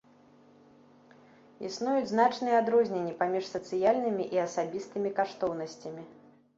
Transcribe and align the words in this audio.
Існуюць 1.69 2.09
значныя 2.13 2.55
адрозненні 2.63 3.13
паміж 3.23 3.43
сацыяльнымі 3.55 4.23
і 4.35 4.45
асабістымі 4.49 5.09
каштоўнасцямі. 5.23 6.03